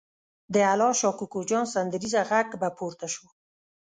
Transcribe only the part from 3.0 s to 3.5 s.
شو.